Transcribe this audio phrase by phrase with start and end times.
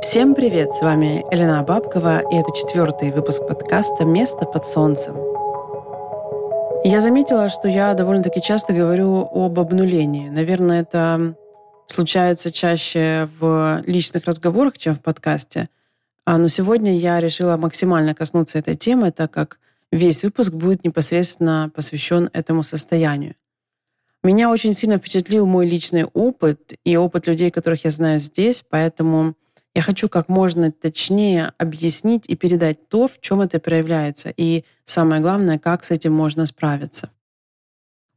[0.00, 0.72] Всем привет!
[0.72, 5.16] С вами Елена Бабкова, и это четвертый выпуск подкаста «Место под солнцем».
[6.82, 10.30] Я заметила, что я довольно-таки часто говорю об обнулении.
[10.30, 11.34] Наверное, это
[11.88, 15.68] случается чаще в личных разговорах, чем в подкасте.
[16.24, 19.58] А, но сегодня я решила максимально коснуться этой темы, так как
[19.92, 23.34] весь выпуск будет непосредственно посвящен этому состоянию.
[24.24, 29.34] Меня очень сильно впечатлил мой личный опыт и опыт людей, которых я знаю здесь, поэтому
[29.74, 35.22] я хочу как можно точнее объяснить и передать то, в чем это проявляется, и самое
[35.22, 37.10] главное, как с этим можно справиться.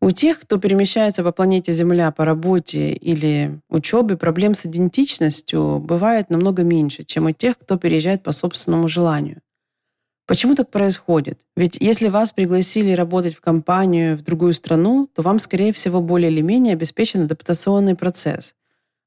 [0.04, 6.32] У тех, кто перемещается по планете Земля по работе или учебе, проблем с идентичностью бывает
[6.32, 9.42] намного меньше, чем у тех, кто переезжает по собственному желанию.
[10.32, 11.42] Почему так происходит?
[11.58, 16.32] Ведь если вас пригласили работать в компанию в другую страну, то вам, скорее всего, более
[16.32, 18.56] или менее обеспечен адаптационный процесс.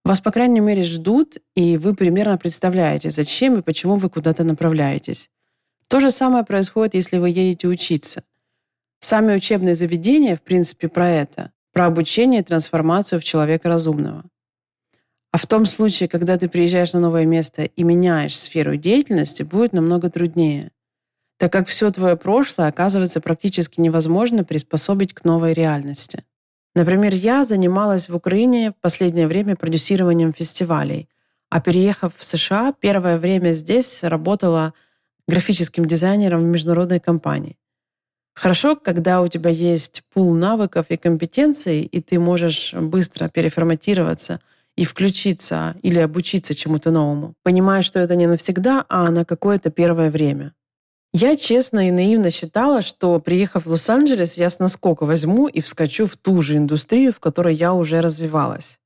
[0.05, 5.31] Вас, по крайней мере, ждут, и вы примерно представляете, зачем и почему вы куда-то направляетесь.
[5.89, 8.23] То же самое происходит, если вы едете учиться.
[9.01, 11.53] Сами учебные заведения, в принципе, про это.
[11.73, 14.25] Про обучение и трансформацию в человека разумного.
[15.33, 19.73] А в том случае, когда ты приезжаешь на новое место и меняешь сферу деятельности, будет
[19.73, 20.71] намного труднее,
[21.39, 26.25] так как все твое прошлое оказывается практически невозможно приспособить к новой реальности.
[26.75, 31.09] Например, я занималась в Украине в последнее время продюсированием фестивалей,
[31.51, 34.75] а переехав в США, первое время здесь работала
[35.29, 37.57] графическим дизайнером в международной компании.
[38.35, 44.41] Хорошо, когда у тебя есть пул навыков и компетенций, и ты можешь быстро переформатироваться
[44.77, 50.11] и включиться или обучиться чему-то новому, понимая, что это не навсегда, а на какое-то первое
[50.11, 50.53] время.
[51.17, 56.07] Я честно и наивно считала, что, приехав в Лос-Анджелес, я с наскока возьму и вскочу
[56.07, 58.81] в ту же индустрию, в которой я уже развивалась.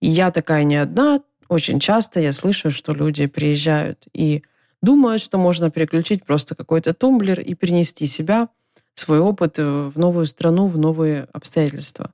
[0.00, 1.18] И я такая не одна.
[1.48, 4.44] Очень часто я слышу, что люди приезжают и
[4.82, 8.50] думают, что можно переключить просто какой-то тумблер и перенести себя,
[8.94, 12.12] свой опыт э, в новую страну, в новые обстоятельства.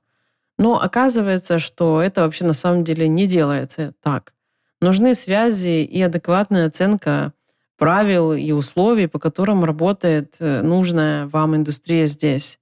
[0.57, 4.33] Но оказывается, что это вообще на самом деле не делается так.
[4.81, 7.33] Нужны связи и адекватная оценка
[7.81, 12.59] правил и условий, по которым работает э, нужная вам индустрия здесь.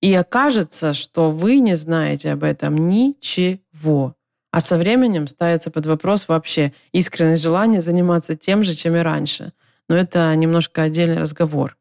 [0.00, 4.14] И окажется, что вы не знаете об этом ничего.
[4.50, 9.52] А со временем ставится под вопрос вообще искренность желания заниматься тем же, чем и раньше.
[9.86, 11.76] Но это немножко отдельный разговор.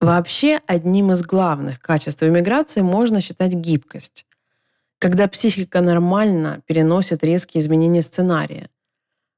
[0.00, 4.24] Вообще, одним из главных качеств иммиграции можно считать гибкость.
[5.00, 8.70] Когда психика нормально переносит резкие изменения сценария.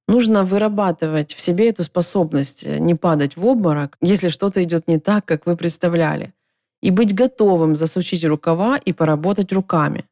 [0.09, 5.01] Нужно вырабатывать в себе эту способность э, не падать в обморок, если что-то идет не
[5.01, 6.33] так, как вы представляли,
[6.81, 10.05] и быть готовым засучить рукава и поработать руками.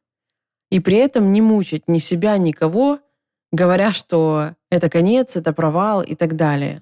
[0.69, 2.99] И при этом не мучить ни себя, никого,
[3.53, 6.81] говоря, что это конец, это провал и так далее.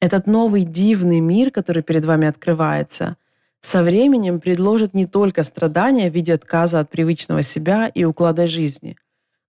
[0.00, 3.16] Этот новый дивный мир, который перед вами открывается,
[3.60, 8.96] со временем предложит не только страдания в виде отказа от привычного себя и уклада жизни,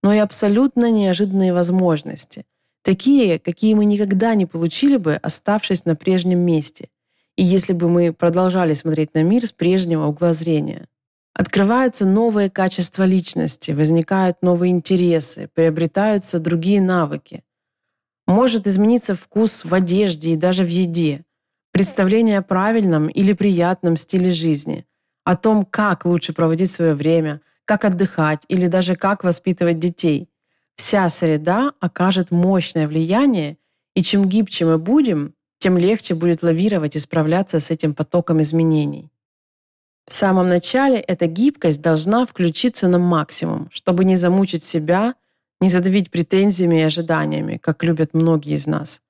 [0.04, 2.46] но и абсолютно неожиданные возможности–
[2.82, 6.90] Такие, какие мы никогда не получили бы, оставшись на прежнем месте.
[7.36, 10.88] И если бы мы продолжали смотреть на мир с прежнего угла зрения.
[11.34, 17.44] Открываются новые качества личности, возникают новые интересы, приобретаются другие навыки.
[18.28, 21.26] Может измениться вкус в одежде и даже в еде,
[21.72, 24.86] представление о правильном или приятном стиле жизни,
[25.24, 30.30] о том, как лучше проводить свое время, как отдыхать или даже как воспитывать детей–
[30.80, 33.58] вся среда окажет мощное влияние,
[33.96, 39.12] и чем гибче мы будем, тем легче будет лавировать и справляться с этим потоком изменений.
[40.08, 45.16] В самом начале эта гибкость должна включиться на максимум, чтобы не замучить себя,
[45.60, 49.02] не задавить претензиями и ожиданиями, как любят многие из нас.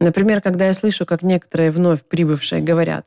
[0.00, 3.06] Например, когда я слышу, как некоторые вновь прибывшие говорят,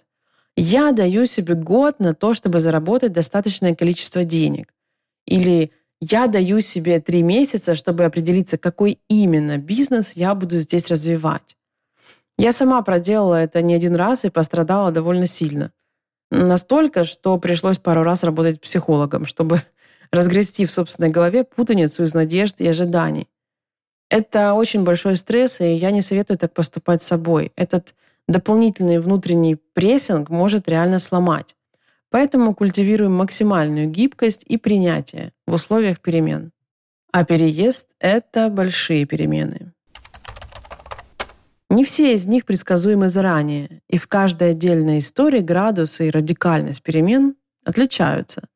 [0.56, 4.74] «Я даю себе год на то, чтобы заработать достаточное количество денег»,
[5.26, 11.58] или я даю себе три месяца, чтобы определиться, какой именно бизнес я буду здесь развивать.
[12.38, 15.72] Я сама проделала это не один раз и пострадала довольно сильно.
[16.30, 19.64] Настолько, что пришлось пару раз работать психологом, чтобы
[20.12, 23.28] разгрести в собственной голове путаницу из надежд и ожиданий.
[24.10, 27.52] Это очень большой стресс, и я не советую так поступать с собой.
[27.56, 27.96] Этот
[28.28, 31.57] дополнительный внутренний прессинг может реально сломать.
[32.18, 36.52] Поэтому культивируем максимальную гибкость и принятие в условиях перемен.
[37.12, 39.72] А переезд– это большие перемены.
[41.70, 47.36] Не все из них предсказуемы заранее, и в каждой отдельной истории градус и радикальность перемен
[47.64, 48.48] отличаются.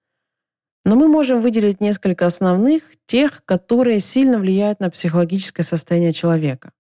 [0.84, 6.72] Но мы можем выделить несколько основных, тех, которые сильно влияют на психологическое состояние человека.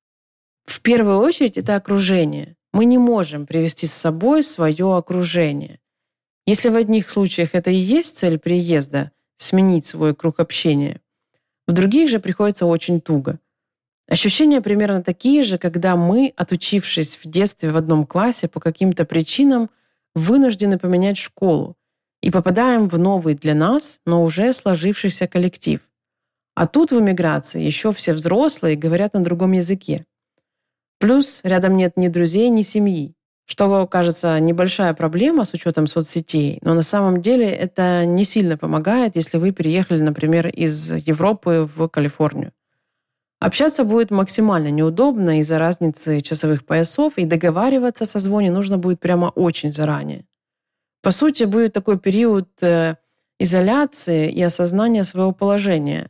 [0.66, 2.56] В первую очередь это окружение.
[2.74, 5.78] Мы не можем привести с собой свое окружение.
[6.47, 11.01] Если в одних случаях это и есть цель приезда– сменить свой круг общения,
[11.67, 13.39] в других же приходится очень туго.
[14.07, 19.69] Ощущения примерно такие же, когда мы, отучившись в детстве в одном классе по каким-то причинам,
[20.15, 21.77] вынуждены поменять школу
[22.21, 25.79] и попадаем в новый для нас, но уже сложившийся коллектив.
[26.55, 30.05] А тут в эмиграции еще все взрослые говорят на другом языке.
[30.99, 33.15] Плюс рядом нет ни друзей, ни семьи,
[33.51, 39.18] что кажется небольшая проблема с учетом соцсетей, но на самом деле это не сильно помогает,
[39.18, 42.53] если вы переехали, например, из Европы в Калифорнию.
[43.42, 49.25] Общаться будет максимально неудобно из-за разницы часовых поясов, и договариваться со звоне нужно будет прямо
[49.25, 50.24] очень заранее.
[51.01, 52.95] По сути, будет такой период э,
[53.38, 56.09] изоляции и осознания своего положения.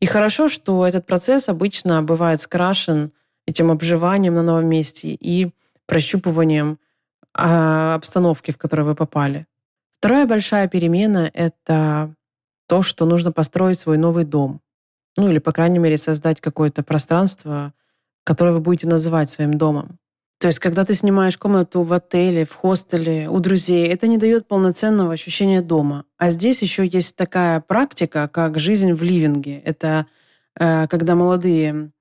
[0.00, 3.12] И хорошо, что этот процесс обычно бывает скрашен
[3.46, 5.52] этим обживанием на новом месте и
[5.86, 6.78] прощупыванием
[7.34, 9.46] а, обстановки, в которую вы попали.
[9.98, 12.14] Вторая большая перемена— это
[12.66, 14.60] то, что нужно построить свой новый дом.
[15.16, 17.72] Ну или, по крайней мере, создать какое-то пространство,
[18.24, 19.98] которое вы будете называть своим домом.
[20.42, 24.48] То есть, когда ты снимаешь комнату в отеле, в хостеле, у друзей, это не дает
[24.48, 26.04] полноценного ощущения дома.
[26.18, 29.60] А здесь еще есть такая практика, как жизнь в ливинге.
[29.60, 30.06] Это
[30.58, 31.92] э, когда молодые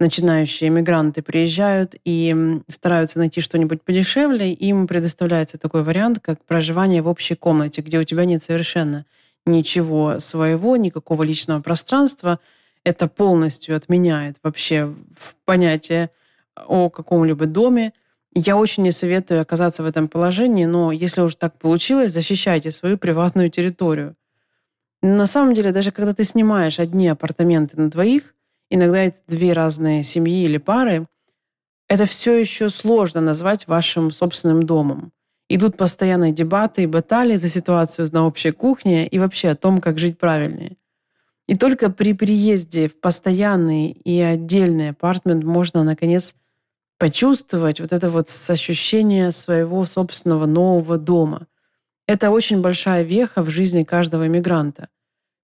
[0.00, 7.08] начинающие мигранты приезжают и стараются найти что-нибудь подешевле, им предоставляется такой вариант, как проживание в
[7.08, 9.06] общей комнате, где у тебя нет совершенно
[9.44, 12.38] ничего своего, никакого личного пространства–
[12.84, 14.94] это полностью отменяет вообще
[15.44, 16.10] понятие
[16.66, 17.92] о каком-либо доме.
[18.34, 22.98] Я очень не советую оказаться в этом положении, но если уже так получилось, защищайте свою
[22.98, 24.16] приватную территорию.
[25.02, 28.34] На самом деле, даже когда ты снимаешь одни апартаменты на двоих,
[28.70, 31.06] иногда это две разные семьи или пары,
[31.88, 35.12] это все еще сложно назвать вашим собственным домом.
[35.48, 39.98] Идут постоянные дебаты и баталии за ситуацию на общей кухне и вообще о том, как
[39.98, 40.76] жить правильнее.
[41.46, 46.34] И только при приезде в постоянный и отдельный апартмент можно, наконец,
[46.98, 51.46] почувствовать вот это вот ощущение своего собственного нового дома.
[52.06, 54.88] Это очень большая веха в жизни каждого иммигранта.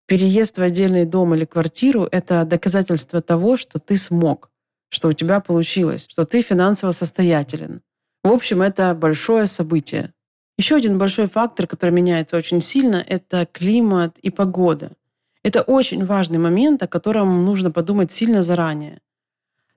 [0.06, 4.50] Переезд в отдельный дом или квартиру— это доказательство того, что ты смог,
[4.88, 7.80] что у тебя получилось, что ты финансово состоятелен.
[8.22, 10.12] В общем, это большое событие.
[10.58, 14.92] Еще один большой фактор, который меняется очень сильно, это климат и погода—
[15.44, 19.00] это очень важный момент, о котором нужно подумать сильно заранее.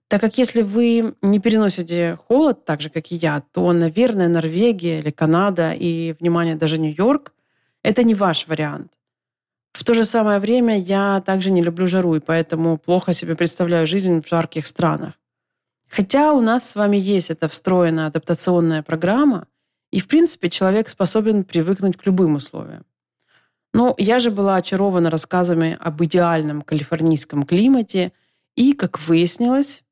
[0.07, 4.99] Так как если вы не переносите холод так же, как и я, то, наверное, Норвегия
[4.99, 7.33] или Канада и, внимание, даже Нью-Йорк—
[7.83, 8.93] это не ваш вариант.
[9.77, 13.85] В то же самое время я также не люблю жару, и поэтому плохо себе представляю
[13.85, 15.13] жизнь в жарких странах.
[15.87, 19.45] Хотя у нас с вами есть эта встроенная адаптационная программа,
[19.91, 22.87] и, в принципе, человек способен привыкнуть к любым условиям.
[23.71, 28.13] Но я же была очарована рассказами об идеальном калифорнийском климате,
[28.55, 29.83] и, как выяснилось,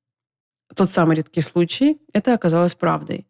[0.76, 3.28] тот самый редкий случай, это оказалось правдой.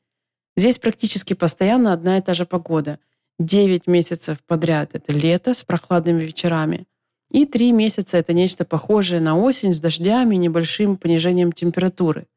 [0.55, 2.99] Здесь практически постоянно одна и та же погода.
[3.37, 6.87] Девять месяцев подряд— это лето с прохладными вечерами,
[7.31, 12.27] и три месяца— это нечто похожее на осень с дождями и небольшим понижением температуры.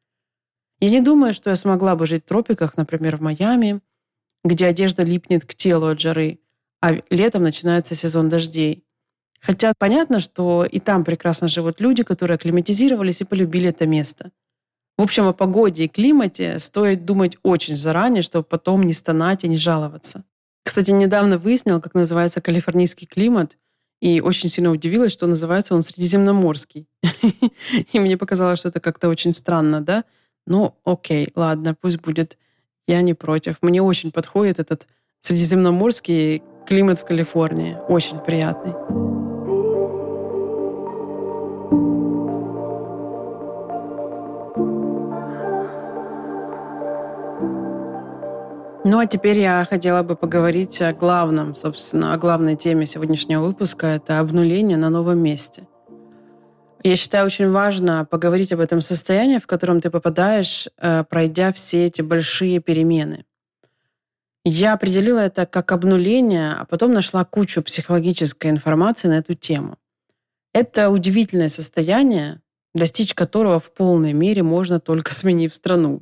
[0.81, 3.79] Я не думаю, что я смогла бы жить в тропиках, например, в Майами,
[4.43, 6.39] где одежда липнет к телу от жары,
[6.81, 8.83] а летом начинается сезон дождей.
[9.39, 14.31] Хотя понятно, что и там прекрасно живут люди, которые акклиматизировались и полюбили это место.
[14.97, 19.47] В общем, о погоде и климате стоит думать очень заранее, чтобы потом не стонать и
[19.47, 20.25] не жаловаться.
[20.69, 23.57] Кстати, недавно выяснил, как называется калифорнийский климат,
[24.01, 26.87] и очень сильно удивилась, что называется он средиземноморский.
[27.91, 30.03] И мне показалось, что это как-то очень странно, да?
[30.45, 32.37] Ну, окей, ладно, пусть будет.
[32.87, 33.63] Я не против.
[33.63, 34.85] Мне очень подходит этот
[35.21, 39.18] средиземноморский Климат в Калифорнии очень приятный.
[48.91, 53.85] Ну а теперь я хотела бы поговорить о главном, собственно, о главной теме сегодняшнего выпуска.
[53.85, 55.67] Это обнуление на новом месте.
[56.81, 61.85] Я считаю очень важно поговорить об этом состоянии, в котором ты попадаешь, э, пройдя все
[61.85, 63.25] эти большие перемены.
[64.43, 69.77] Я определила это как обнуление, а потом нашла кучу психологической информации на эту тему.
[70.51, 72.41] Это удивительное состояние,
[72.73, 76.01] достичь которого в полной мере можно только сменив страну.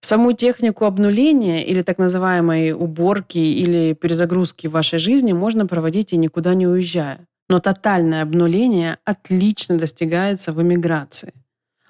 [0.00, 6.16] Саму технику обнуления или так называемой уборки или перезагрузки в вашей жизни можно проводить и
[6.16, 7.26] никуда не уезжая.
[7.48, 11.32] Но тотальное обнуление отлично достигается в эмиграции.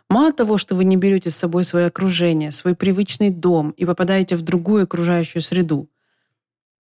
[0.08, 4.36] Мало того, что вы не берете с собой свое окружение, свой привычный дом и попадаете
[4.36, 5.90] в другую окружающую среду,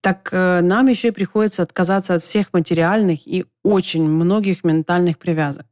[0.00, 5.66] так э, нам еще и приходится отказаться от всех материальных и очень многих ментальных привязок.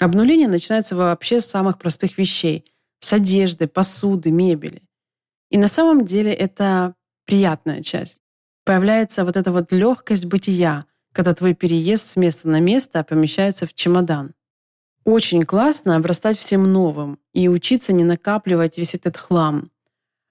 [0.00, 2.64] Обнуление начинается вообще с самых простых вещей–
[3.04, 4.82] с одежды, посуды, мебели.
[5.50, 6.94] И на самом деле это
[7.26, 8.16] приятная часть.
[8.64, 13.74] Появляется вот эта вот легкость бытия, когда твой переезд с места на место помещается в
[13.74, 14.32] чемодан.
[15.04, 19.70] Очень классно обрастать всем новым и учиться не накапливать весь этот хлам.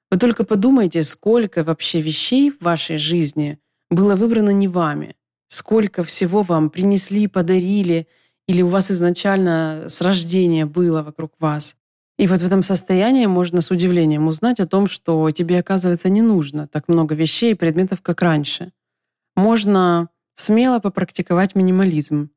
[0.10, 3.60] Вы только подумайте, сколько вообще вещей в вашей жизни
[3.92, 5.15] было выбрано не вами,
[5.48, 8.08] сколько всего вам принесли, подарили,
[8.48, 11.75] или у вас изначально с рождения было вокруг вас.
[12.17, 16.22] И вот в этом состоянии можно с удивлением узнать о том, что тебе, оказывается, не
[16.22, 18.72] нужно так много вещей и предметов, как раньше.
[19.36, 22.29] Можно смело попрактиковать минимализм.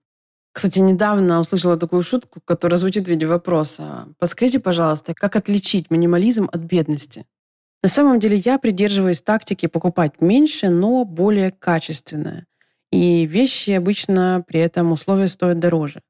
[0.53, 4.09] Кстати, недавно услышала такую шутку, которая звучит в виде вопроса.
[4.19, 7.27] Подскажите, пожалуйста, как отличить минимализм от бедности?
[7.83, 12.47] На самом деле я придерживаюсь тактики покупать меньше, но более качественное.
[12.91, 16.01] И вещи обычно при этом условия стоят дороже.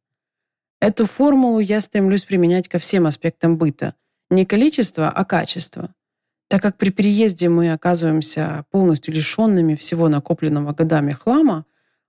[0.81, 3.95] Эту формулу я стремлюсь применять ко всем аспектам быта.
[4.31, 5.95] Не количество, а качество.
[6.49, 11.65] Так как при переезде мы оказываемся полностью лишенными всего накопленного годами хлама,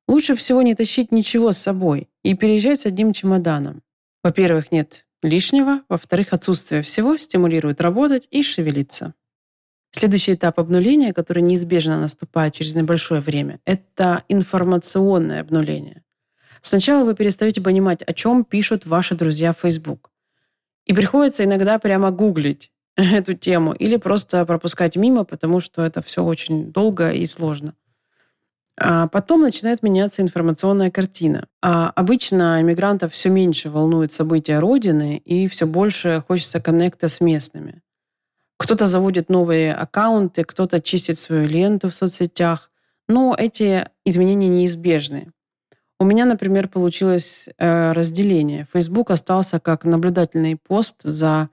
[0.08, 3.82] лучше всего не тащить ничего с собой и переезжать с одним чемоданом.
[4.24, 9.14] Во-первых, нет лишнего, во-вторых, отсутствие всего стимулирует работать и шевелиться.
[9.92, 16.04] Следующий этап обнуления, который неизбежно наступает через небольшое время, это информационное обнуление.
[16.68, 20.12] Сначала вы перестаете понимать, о чем пишут ваши друзья в Facebook.
[20.86, 26.26] И приходится иногда прямо гуглить эту тему или просто пропускать мимо, потому что это все
[26.26, 27.74] очень долго и сложно.
[28.78, 31.48] А потом начинает меняться информационная картина.
[31.62, 37.82] А обычно иммигрантов все меньше волнуют события Родины и все больше хочется коннекта с местными.
[38.58, 42.72] Кто-то заводит новые аккаунты, кто-то чистит свою ленту в соцсетях.
[43.08, 45.32] Но эти изменения неизбежны.
[46.00, 48.68] У меня, например, получилось э, разделение.
[48.72, 51.50] Facebook остался как наблюдательный пост за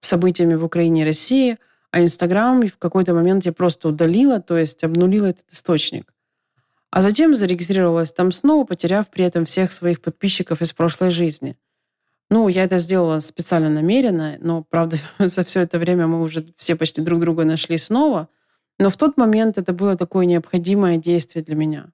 [0.00, 1.58] событиями в Украине и России,
[1.90, 6.12] а Инстаграм в какой-то момент я просто удалила, то есть обнулила этот источник.
[6.90, 11.56] А затем зарегистрировалась там снова, потеряв при этом всех своих подписчиков из прошлой жизни.
[12.30, 16.76] Ну, я это сделала специально намеренно, но, правда, за все это время мы уже все
[16.76, 18.28] почти друг друга нашли снова.
[18.78, 21.90] Но в тот момент это было такое необходимое действие для меня.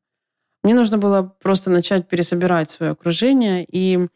[0.65, 4.09] Мне нужно было просто начать пересобирать свое окружение и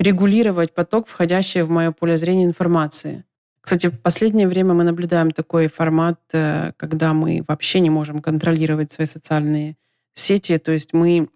[0.00, 3.24] регулировать поток, входящий в мое поле зрения информации.
[3.60, 8.92] Кстати, в последнее время мы наблюдаем такой формат, э, когда мы вообще не можем контролировать
[8.92, 9.76] свои социальные
[10.12, 11.28] сети, то есть мы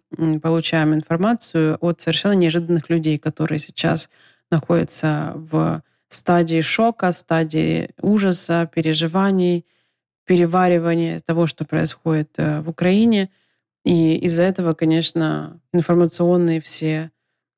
[0.43, 4.11] получаем информацию от совершенно неожиданных людей, которые сейчас
[4.51, 9.65] находятся в стадии шока, стадии ужаса, переживаний,
[10.27, 13.31] переваривания того, что происходит э, в Украине.
[13.89, 17.11] И из-за этого, конечно, информационные все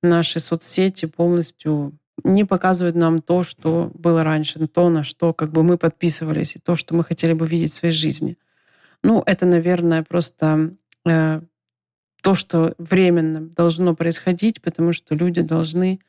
[0.02, 5.62] наши соцсети полностью не показывают нам то, что было раньше, то, на что как бы
[5.62, 8.36] мы подписывались, и то, что мы хотели бы видеть в своей жизни.
[9.02, 11.40] Ну, это, наверное, просто Э,
[12.22, 16.00] то, что временно должно происходить, потому что люди должны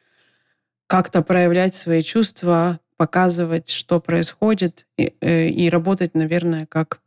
[0.88, 7.00] как-то проявлять свои чувства, показывать, что происходит, и, э, и работать, наверное, как,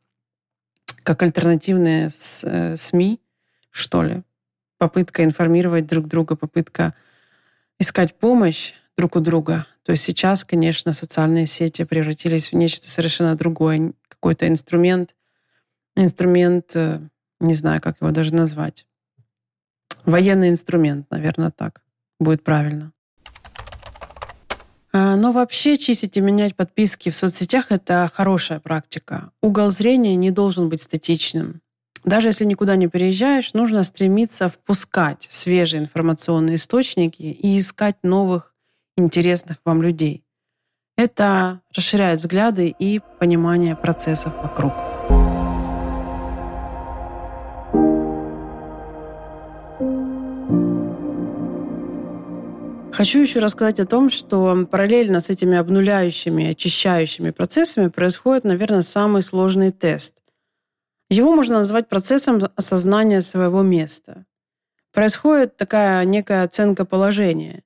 [1.04, 2.08] как альтернативные
[2.44, 3.20] э, СМИ,
[3.70, 4.23] что ли.
[4.78, 6.94] Попытка информировать друг друга, попытка
[7.78, 9.66] искать помощь друг у друга.
[9.84, 15.14] То есть сейчас, конечно, социальные сети превратились в нечто совершенно другое, какой-то инструмент,
[15.94, 16.75] инструмент
[17.40, 18.87] не знаю, как его даже назвать.
[20.04, 21.82] Военный инструмент, наверное, так
[22.18, 22.94] будет правильно.
[24.97, 29.33] А, но вообще чистить и менять подписки в соцсетях— это хорошая практика.
[29.43, 31.61] Угол зрения не должен быть статичным.
[32.05, 38.55] Даже если никуда не переезжаешь, нужно стремиться впускать свежие информационные источники и искать новых
[38.97, 40.23] интересных вам людей.
[40.97, 44.94] Это расширяет взгляды и понимание процессов вокруг.
[52.95, 59.25] Хочу еще рассказать о том, что параллельно с этими обнуляющими, очищающими процессами происходит, наверное, самый
[59.25, 60.15] сложный тест.
[61.11, 64.27] Его можно назвать процессом осознания своего места.
[64.93, 67.65] Происходит такая некая оценка положения.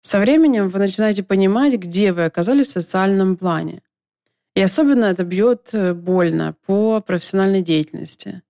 [0.00, 3.82] Со временем вы начинаете понимать, где вы оказались в социальном плане.
[4.54, 8.42] И особенно это бьет э, больно по профессиональной деятельности.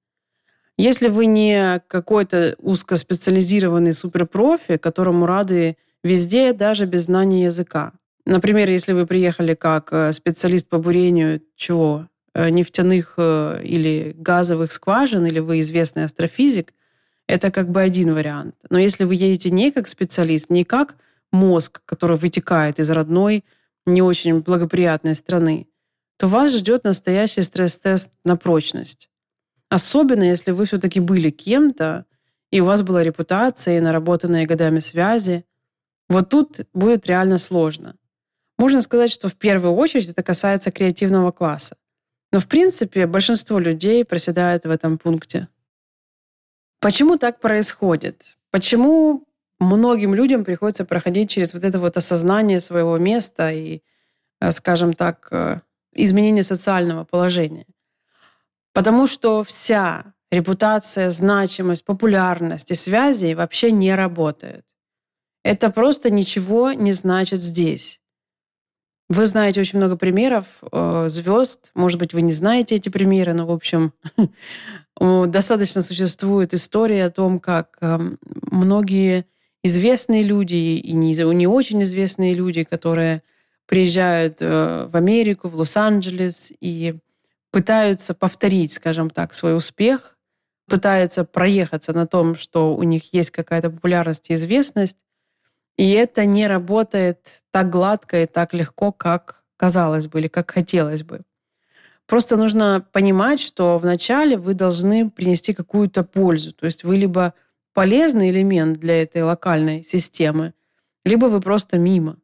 [0.76, 7.92] Если вы не какой-то узкоспециализированный суперпрофи, которому рады везде, даже без знания языка.
[8.24, 12.08] Например, если вы приехали как э, специалист по бурению чего?
[12.34, 16.72] Э, нефтяных э, или газовых скважин, или вы известный астрофизик,
[17.26, 18.54] это как бы один вариант.
[18.70, 20.96] Но если вы едете не как специалист, не как
[21.32, 23.44] мозг, который вытекает из родной,
[23.86, 25.66] не очень благоприятной страны,
[26.16, 29.08] то вас ждет настоящий стресс-тест на прочность.
[29.68, 32.06] Особенно, если вы все-таки были кем-то,
[32.50, 35.44] и у вас была репутация и наработанные годами связи.
[36.08, 37.96] Вот тут будет реально сложно.
[38.58, 41.76] Можно сказать, что в первую очередь это касается креативного класса.
[42.32, 45.48] Но, в принципе, большинство людей проседает в этом пункте.
[46.80, 48.36] Почему так происходит?
[48.50, 49.24] Почему
[49.58, 53.82] многим людям приходится проходить через вот это вот осознание своего места и,
[54.40, 55.60] э, скажем так, э,
[55.92, 57.66] изменение социального положения?
[58.72, 64.64] Потому что вся репутация, значимость, популярность и связи вообще не работают.
[65.42, 68.00] Это просто ничего не значит здесь.
[69.08, 71.70] Вы знаете очень много примеров э, звезд.
[71.74, 73.94] Может быть, вы не знаете эти примеры, но, в общем,
[75.00, 77.98] достаточно существует история о том, как э,
[78.50, 79.24] многие
[79.62, 83.22] известные люди и не, не очень известные люди, которые
[83.66, 86.96] приезжают э, в Америку, в Лос-Анджелес и
[87.50, 90.18] пытаются повторить, скажем так, свой успех,
[90.68, 94.98] пытаются проехаться на том, что у них есть какая-то популярность и известность,
[95.78, 101.04] и это не работает так гладко и так легко, как казалось бы или как хотелось
[101.04, 101.22] бы.
[102.06, 106.52] Просто нужно понимать, что вначале вы должны принести какую-то пользу.
[106.52, 107.32] То есть вы либо
[107.74, 110.52] полезный элемент для этой локальной системы,
[111.04, 112.16] либо вы просто мимо.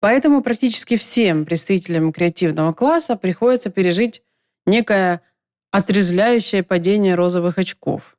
[0.00, 4.22] Поэтому практически всем представителям креативного класса приходится пережить
[4.66, 5.22] некое
[5.70, 8.18] отрезвляющее падение розовых очков.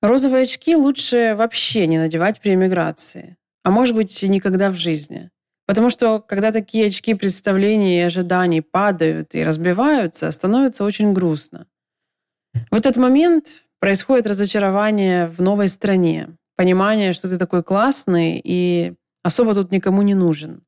[0.00, 5.30] Розовые очки лучше вообще не надевать при эмиграции а может быть, никогда в жизни.
[5.66, 11.66] Потому что когда такие очки представлений и ожиданий падают и разбиваются, становится очень грустно.
[12.70, 19.54] В этот момент происходит разочарование в новой стране, понимание, что ты такой классный и особо
[19.54, 20.64] тут никому не нужен.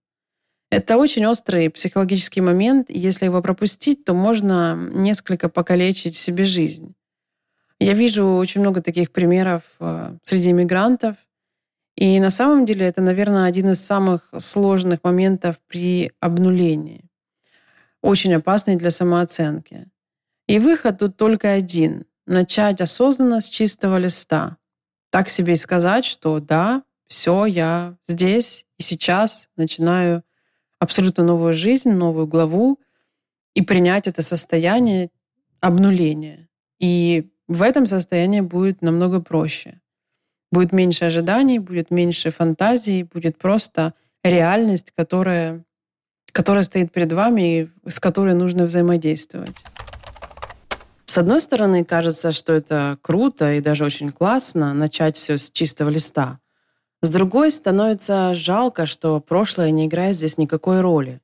[0.71, 6.95] Это очень острый психологический момент, и если его пропустить, то можно несколько покалечить себе жизнь.
[7.79, 11.16] Я вижу очень много таких примеров э, среди иммигрантов,
[11.96, 17.09] и на самом деле это, наверное, один из самых сложных моментов при обнулении.
[18.02, 19.87] Очень опасный для самооценки.
[20.46, 24.57] И выход тут только один— начать осознанно с чистого листа.
[25.11, 30.24] Так себе и сказать, что да, все, я здесь и сейчас начинаю
[30.78, 32.80] абсолютно новую жизнь, новую главу,
[33.54, 35.11] и принять это состояние
[35.61, 36.48] обнуления.
[36.80, 39.80] И в этом состоянии будет намного проще.
[40.55, 45.64] Будет меньше ожиданий, будет меньше фантазий, будет просто реальность, которая,
[46.31, 47.40] которая стоит перед вами
[47.85, 49.57] и с которой нужно взаимодействовать.
[51.07, 55.88] С одной стороны, кажется, что это круто и даже очень классно начать все с чистого
[55.88, 56.38] листа.
[57.03, 61.21] С другой, становится жалко, что прошлое не играет здесь никакой роли.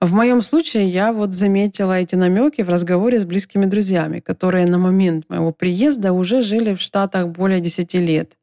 [0.00, 4.78] В моем случае я вот заметила эти намеки в разговоре с близкими друзьями, которые на
[4.78, 8.38] момент моего приезда уже жили в Штатах более 10 лет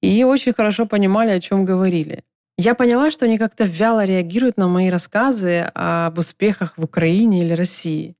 [0.00, 2.24] и очень хорошо понимали, о чем говорили.
[2.56, 7.52] Я поняла, что они как-то вяло реагируют на мои рассказы об успехах в Украине или
[7.52, 8.16] России.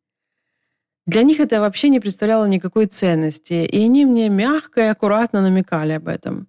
[1.07, 5.93] Для них это вообще не представляло никакой ценности, и они мне мягко и аккуратно намекали
[5.93, 6.49] об этом.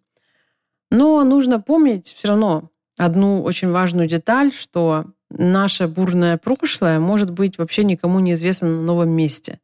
[0.90, 7.58] Но нужно помнить все равно одну очень важную деталь, что наше бурное прошлое может быть
[7.58, 9.60] вообще никому неизвестно на новом месте.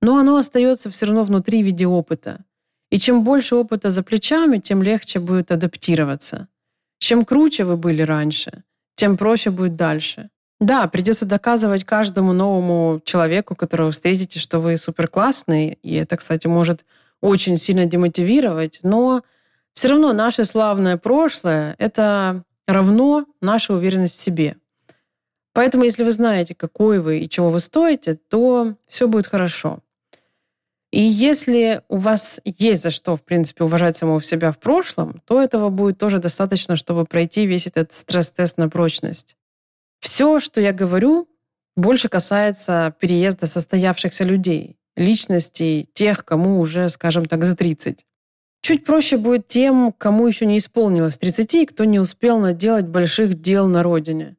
[0.00, 2.44] Но оно остается все равно внутри в виде опыта.
[2.90, 6.48] И чем больше опыта за плечами, тем легче будет адаптироваться.
[6.98, 8.64] Чем круче вы были раньше,
[8.96, 10.30] тем проще будет дальше.
[10.60, 16.46] Да, придется доказывать каждому новому человеку, которого встретите, что вы супер классный, и это, кстати,
[16.46, 16.84] может
[17.22, 19.22] очень сильно демотивировать, но
[19.72, 24.56] все равно наше славное прошлое— это равно наша уверенность в себе.
[25.52, 29.80] Поэтому, если вы знаете, какой вы и чего вы стоите, то все будет хорошо.
[30.92, 35.40] И если у вас есть за что, в принципе, уважать самого себя в прошлом, то
[35.40, 39.36] этого будет тоже достаточно, чтобы пройти весь этот стресс-тест на прочность.
[40.00, 41.28] Все, что я говорю,
[41.76, 48.04] больше касается переезда состоявшихся людей, личностей, тех, кому уже, скажем так, за 30.
[48.62, 53.40] Чуть проще будет тем, кому еще не исполнилось 30, и кто не успел наделать больших
[53.40, 54.36] дел на родине.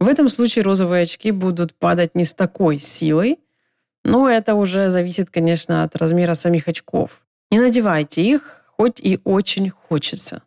[0.00, 3.38] В этом случае розовые очки будут падать не с такой силой,
[4.02, 7.22] но это уже зависит, конечно, от размера самих очков.
[7.50, 10.42] Не надевайте их, хоть и очень хочется.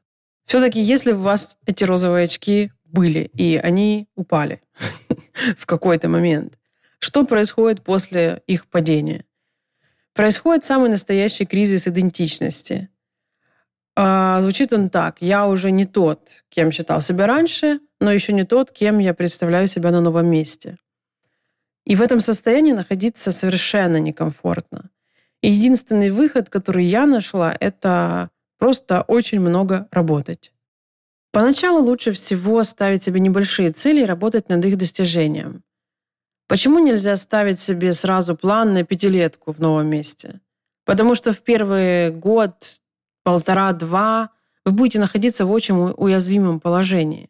[0.45, 4.61] Все-таки, если у вас эти розовые очки были, и они упали
[5.57, 6.57] в какой-то момент,
[6.97, 9.25] что происходит после их падения?
[10.13, 12.89] Происходит самый настоящий кризис идентичности.
[13.95, 15.17] А, звучит он так.
[15.19, 19.67] Я уже не тот, кем считал себя раньше, но еще не тот, кем я представляю
[19.67, 20.77] себя на новом месте.
[21.86, 24.89] И в этом состоянии находиться совершенно некомфортно.
[25.41, 30.53] Единственный выход, который я нашла, это просто очень много работать.
[31.32, 35.63] Поначалу лучше всего ставить себе небольшие цели и работать над их достижением.
[36.47, 40.39] Почему нельзя ставить себе сразу план на пятилетку в новом месте?
[40.86, 42.79] Потому что в первый год,
[43.23, 44.29] полтора-два
[44.65, 47.29] вы будете находиться в очень уязвимом положении.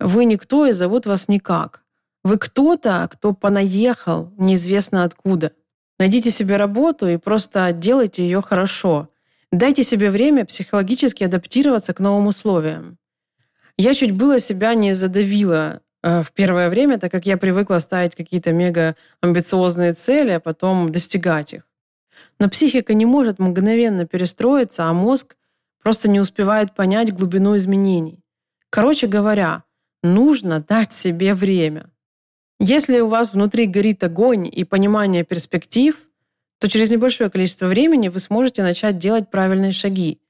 [0.00, 1.82] Вы никто и зовут вас никак.
[2.22, 5.52] Вы кто-то, кто понаехал неизвестно откуда.
[5.98, 9.10] Найдите себе работу и просто делайте ее хорошо.
[9.52, 12.98] Дайте себе время психологически адаптироваться к новым условиям.
[13.76, 18.16] Я чуть было себя не задавила э, в первое время, так как я привыкла ставить
[18.16, 21.62] какие-то мега амбициозные цели, а потом достигать их.
[22.38, 25.36] Но психика не может мгновенно перестроиться, а мозг
[25.82, 28.20] просто не успевает понять глубину изменений.
[28.70, 29.64] Короче говоря,
[30.02, 31.90] нужно дать себе время.
[32.60, 35.96] Если у вас внутри горит огонь и понимание перспектив,
[36.58, 40.20] то через небольшое количество времени вы сможете начать делать правильные шаги.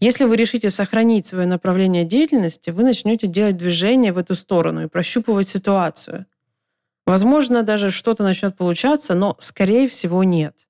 [0.00, 4.88] Если вы решите сохранить свое направление деятельности, вы начнете делать движение в эту сторону и
[4.88, 6.26] прощупывать ситуацию.
[7.06, 10.63] Возможно, даже что-то начнет получаться, но, скорее всего, нет.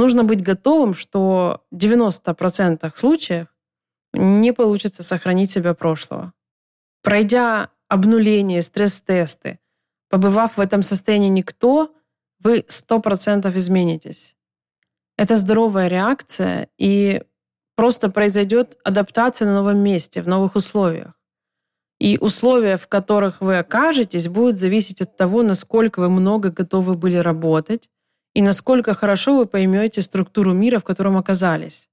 [0.00, 3.48] Нужно быть готовым, что в 90% случаев
[4.14, 6.32] не получится сохранить себя прошлого.
[7.02, 9.58] Пройдя обнуление, стресс-тесты,
[10.08, 11.94] Побывав в этом состоянии никто,
[12.38, 14.36] вы 100% изменитесь.
[15.18, 17.22] Это здоровая реакция, и
[17.76, 21.12] просто произойдет адаптация на новом месте, в новых условиях.
[21.98, 27.16] И условия, в которых вы окажетесь, будут зависеть от того, насколько вы много готовы были
[27.16, 27.90] работать
[28.34, 31.88] и насколько хорошо вы поймете структуру мира, в котором оказались.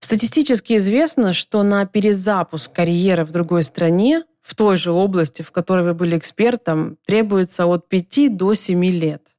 [0.00, 5.82] Статистически известно, что на перезапуск карьеры в другой стране в той же области, в которой
[5.82, 9.34] вы были экспертом, требуется от 5 до 7 лет.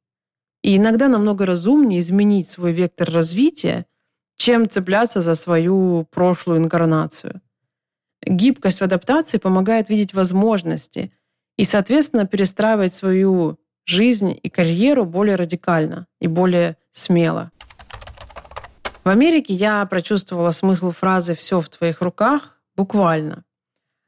[0.64, 3.86] И иногда намного разумнее изменить свой вектор развития,
[4.36, 7.42] чем цепляться за свою прошлую инкарнацию.
[8.26, 11.14] Гибкость в адаптации помогает видеть возможности
[11.56, 17.52] и, соответственно, перестраивать свою жизнь и карьеру более радикально и более смело.
[19.04, 23.46] В Америке я прочувствовала смысл фразы «все в твоих руках» буквально.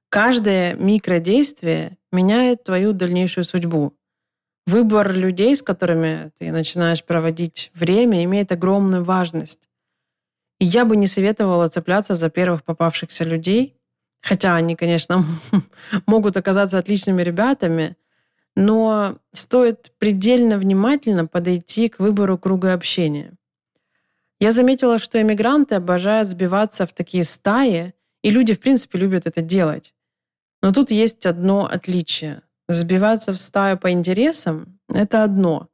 [0.09, 3.95] Каждое микродействие меняет твою дальнейшую судьбу.
[4.65, 9.61] Выбор людей, с которыми ты начинаешь проводить время, имеет огромную важность.
[10.59, 13.77] И я бы не советовала цепляться за первых попавшихся людей,
[14.21, 15.25] хотя они, конечно,
[16.05, 17.95] могут оказаться отличными ребятами,
[18.55, 23.33] но стоит предельно внимательно подойти к выбору круга общения.
[24.39, 29.41] Я заметила, что эмигранты обожают сбиваться в такие стаи, и люди, в принципе, любят это
[29.41, 29.93] делать.
[30.61, 32.41] Но тут есть одно отличие.
[32.67, 35.69] Сбиваться в стаю по интересам— это одно.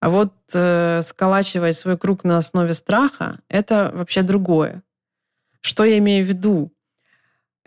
[0.00, 4.82] А вот э, сколачивать свой круг на основе страха— это вообще другое.
[5.60, 6.72] Что я имею в виду?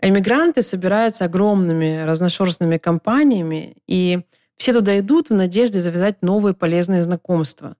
[0.00, 4.20] Эмигранты собираются огромными разношерстными компаниями, и
[4.56, 7.76] все туда идут в надежде завязать новые полезные знакомства.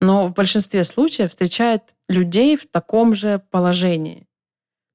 [0.00, 4.26] Но в большинстве случаев встречают людей в таком же положении.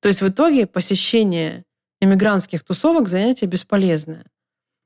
[0.01, 1.65] То есть в итоге посещение
[2.01, 4.25] иммигрантских тусовок занятие бесполезное.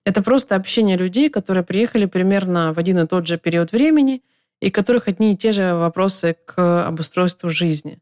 [0.05, 4.23] Это просто общение людей, которые приехали примерно в один и тот же период времени
[4.61, 7.99] и которых одни и те же вопросы к обустройству жизни.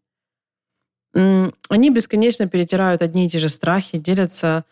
[1.14, 4.66] Они бесконечно перетирают одни и те же страхи, делятся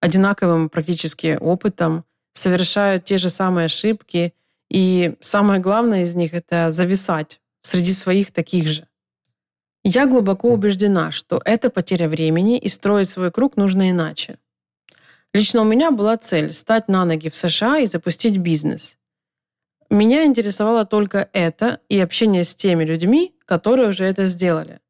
[0.00, 2.04] одинаковым практически опытом,
[2.38, 4.32] совершают те же самые ошибки,
[4.70, 8.86] и самое главное из них— это зависать среди своих таких же.
[9.84, 14.38] Я глубоко убеждена, что это потеря времени, и строить свой круг нужно иначе.
[15.34, 18.96] Лично у меня была цель стать на ноги в США и запустить бизнес.
[19.90, 24.80] Меня интересовало только это и общение с теми людьми, которые уже это сделали.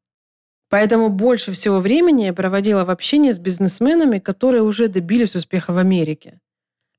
[0.69, 5.77] Поэтому больше всего времени я проводила в общении с бизнесменами, которые уже добились успеха в
[5.77, 6.39] Америке.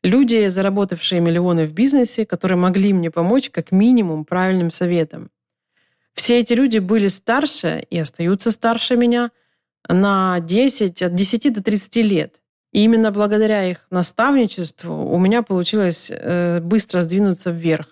[0.02, 5.30] Люди, заработавшие миллионы в бизнесе, которые могли мне помочь как минимум правильным советом.
[6.14, 9.30] Все эти люди были старше и остаются старше меня
[9.88, 12.40] на 10, от 10 до 30 лет.
[12.72, 17.86] И именно благодаря их наставничеству у меня получилось э, быстро сдвинуться вверх.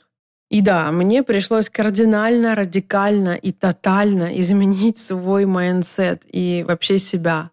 [0.51, 7.51] И да, мне пришлось кардинально, радикально и тотально изменить свой mindset и вообще себя.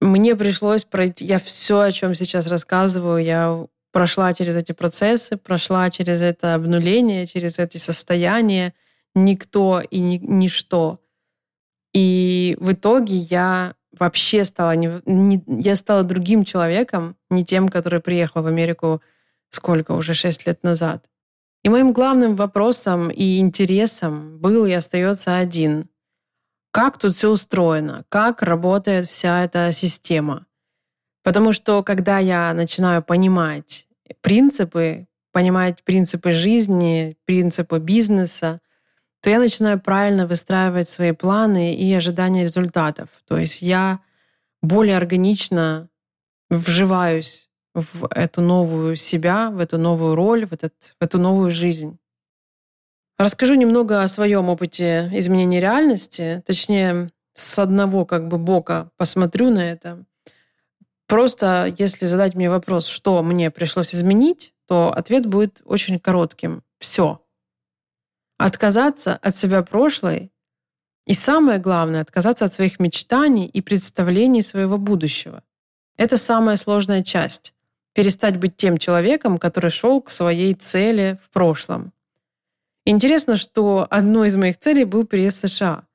[0.00, 5.88] Мне пришлось пройти, я все, о чем сейчас рассказываю, я прошла через эти процессы, прошла
[5.88, 8.74] через это обнуление, через эти состояния,
[9.14, 11.00] никто и ни, ничто.
[11.94, 18.00] И в итоге я вообще стала не, не, я стала другим человеком, не тем, который
[18.00, 19.00] приехал в Америку
[19.48, 21.08] сколько уже шесть лет назад.
[21.64, 25.88] И моим главным вопросом и интересом был и остается один.
[26.70, 28.04] Как тут все устроено?
[28.10, 30.44] Как работает вся эта система?
[31.26, 33.88] Потому что когда я начинаю понимать
[34.20, 38.60] принципы, понимать принципы жизни, принципы бизнеса,
[39.22, 43.08] то я начинаю правильно выстраивать свои планы и ожидания результатов.
[43.26, 43.98] То есть я
[44.62, 45.88] более органично
[46.48, 51.98] вживаюсь в эту новую себя, в эту новую роль, в, этот, в эту новую жизнь.
[53.18, 59.72] Расскажу немного о своем опыте изменения реальности, точнее, с одного как бы бока посмотрю на
[59.72, 60.06] это.
[61.06, 66.62] Просто если задать мне вопрос, что мне пришлось изменить, то ответ будет очень коротким.
[66.78, 67.22] Все.
[68.38, 70.32] Отказаться от себя прошлой
[71.06, 75.44] и самое главное, отказаться от своих мечтаний и представлений своего будущего.
[75.96, 77.54] Это самая сложная часть.
[77.94, 81.92] Перестать быть тем человеком, который шел к своей цели в прошлом.
[82.84, 85.85] Интересно, что одной из моих целей был переезд в США.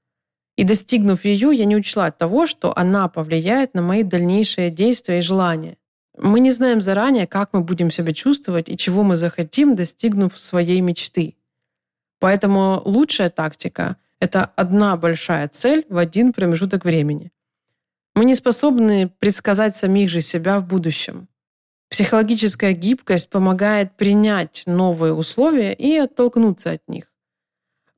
[0.58, 5.22] И достигнув ее, я не учла того, что она повлияет на мои дальнейшие действия и
[5.22, 5.78] желания.
[6.18, 10.82] Мы не знаем заранее, как мы будем себя чувствовать и чего мы захотим, достигнув своей
[10.82, 11.36] мечты.
[12.20, 17.32] Поэтому лучшая тактика— это одна большая цель в один промежуток времени.
[18.14, 21.30] Мы не способны предсказать самих же себя в будущем.
[21.90, 27.11] Психологическая гибкость помогает принять новые условия и оттолкнуться от них.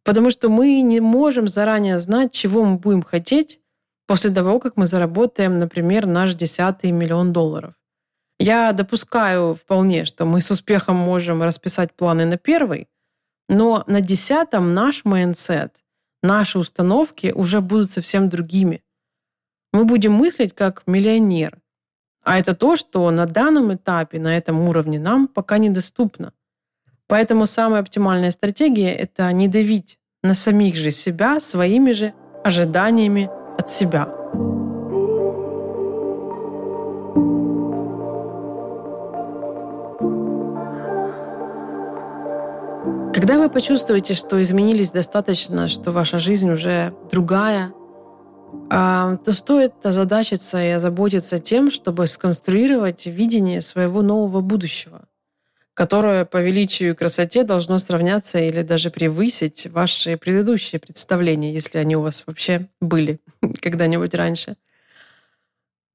[0.03, 3.59] Потому что мы не можем заранее знать, чего мы будем хотеть
[4.05, 7.73] после того, как мы заработаем, например, наш десятый миллион долларов.
[8.39, 12.89] Я допускаю вполне, что мы с успехом можем расписать планы на первый,
[13.47, 15.83] но на десятом наш mindset,
[16.21, 18.83] наши установки уже будут совсем другими.
[19.71, 21.57] Мы будем мыслить как миллионер,
[22.23, 26.33] а это то, что на данном этапе, на этом уровне нам пока недоступно.
[27.07, 32.13] Поэтому самая оптимальная стратегия– это не давить на самих же себя своими же
[32.43, 34.07] ожиданиями от себя.
[43.13, 47.71] Когда вы почувствуете, что изменились достаточно, что ваша жизнь уже другая,
[48.69, 55.03] а, то стоит озадачиться и озаботиться тем, чтобы сконструировать видение своего нового будущего,
[55.73, 61.95] которое по величию и красоте должно сравняться или даже превысить ваши предыдущие представления, если они
[61.95, 63.19] у вас вообще были
[63.61, 64.55] когда-нибудь раньше.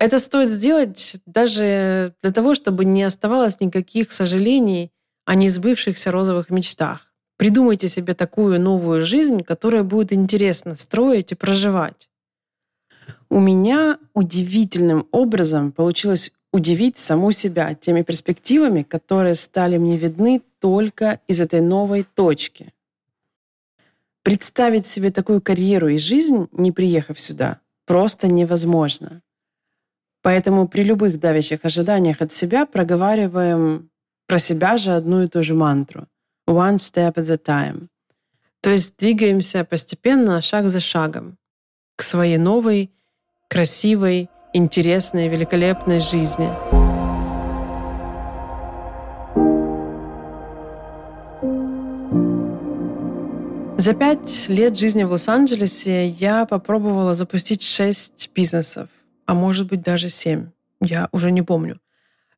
[0.00, 4.92] Это стоит сделать даже для того, чтобы не оставалось никаких сожалений
[5.24, 7.12] о несбывшихся розовых мечтах.
[7.36, 12.10] Придумайте себе такую новую жизнь, которая будет интересно строить и проживать.
[13.30, 21.20] У меня удивительным образом получилось удивить саму себя теми перспективами, которые стали мне видны только
[21.28, 22.72] из этой новой точки.
[24.22, 29.22] Представить себе такую карьеру и жизнь, не приехав сюда, просто невозможно.
[30.22, 33.88] Поэтому при любых давящих ожиданиях от себя проговариваем
[34.26, 36.06] про себя же одну и ту же мантру.
[36.48, 37.86] One step at a time.
[38.60, 41.38] То есть двигаемся постепенно, шаг за шагом,
[41.96, 42.90] к своей новой
[43.48, 46.48] красивой, интересной, великолепной жизни.
[53.78, 58.88] За пять лет жизни в Лос-Анджелесе я попробовала запустить шесть бизнесов,
[59.26, 60.50] а может быть даже семь.
[60.80, 61.80] Я уже не помню.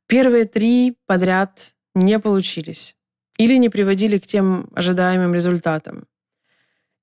[0.06, 2.96] Первые три подряд не получились
[3.38, 6.06] или не приводили к тем ожидаемым результатам.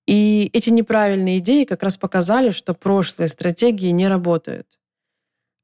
[0.05, 4.67] И эти неправильные идеи как раз показали, что прошлые стратегии не работают.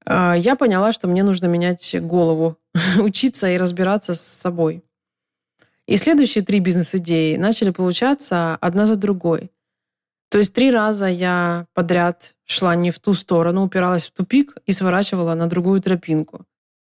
[0.05, 2.57] А, я поняла, что мне нужно менять голову,
[2.97, 4.83] учиться и разбираться с собой.
[5.85, 9.51] И следующие три бизнес-идеи начали получаться одна за другой.
[10.29, 14.71] То есть три раза я подряд шла не в ту сторону, упиралась в тупик и
[14.71, 16.45] сворачивала на другую тропинку.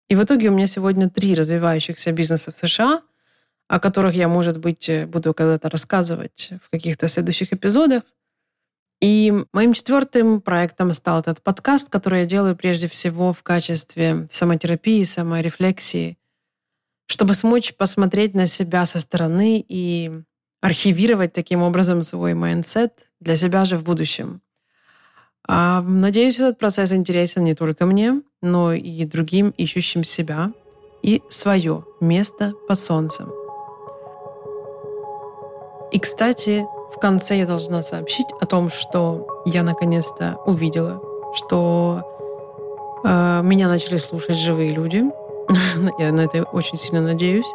[0.10, 3.02] И в итоге у меня сегодня три развивающихся бизнеса в США,
[3.68, 8.04] о которых я, может быть, э, буду когда-то рассказывать в каких-то следующих эпизодах.
[9.02, 15.04] И моим четвертым проектом стал этот подкаст, который я делаю прежде всего в качестве самотерапии,
[15.04, 16.18] саморефлексии,
[17.06, 20.12] чтобы смочь посмотреть на себя со стороны и
[20.62, 24.42] архивировать таким образом свой mindset для себя же в будущем.
[25.48, 30.52] А, надеюсь, этот процесс интересен не только мне, но и другим ищущим себя
[31.02, 33.32] и свое место под солнцем.
[35.92, 41.02] И, кстати, в конце я должна сообщить о том, что я наконец-то увидела,
[41.34, 42.04] что
[43.04, 45.04] э, меня начали слушать живые люди.
[46.00, 47.52] я на это очень сильно надеюсь.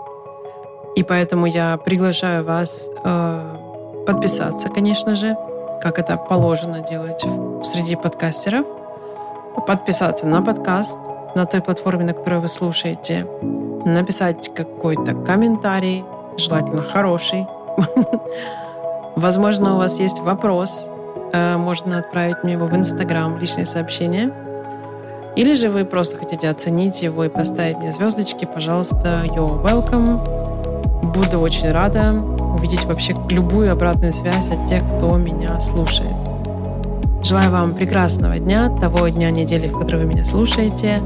[0.94, 5.36] И поэтому я приглашаю вас э, подписаться, конечно же,
[5.82, 7.24] как это положено делать
[7.64, 8.64] среди подкастеров.
[9.66, 10.98] Подписаться на подкаст
[11.34, 13.26] на той платформе, на которой вы слушаете.
[13.84, 16.04] Написать какой-то комментарий,
[16.36, 17.46] желательно хороший.
[19.16, 20.88] Возможно, у вас есть вопрос.
[21.32, 24.32] Э, можно отправить мне его в Инстаграм, личное сообщение.
[25.36, 30.20] Или же вы просто хотите оценить его и поставить мне звездочки, пожалуйста, you're welcome.
[31.12, 36.14] Буду очень рада увидеть вообще любую обратную связь от тех, кто меня слушает.
[37.22, 41.00] Желаю вам прекрасного дня, того дня недели, в который вы меня слушаете.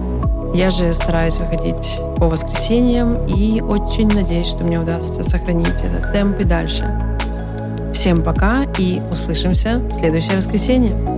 [0.54, 6.40] Я же стараюсь выходить по воскресеньям и очень надеюсь, что мне удастся сохранить этот темп
[6.40, 7.07] и дальше.
[7.98, 11.17] Всем пока и услышимся в следующее воскресенье.